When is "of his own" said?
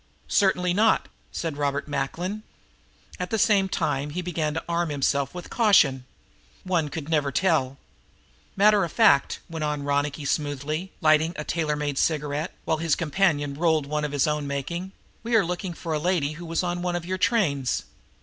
14.03-14.47